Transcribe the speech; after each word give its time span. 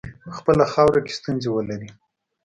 په 0.23 0.29
خپله 0.37 0.63
خاوره 0.73 0.99
کې 1.05 1.13
ستونزي 1.19 1.49
ولري. 1.51 1.89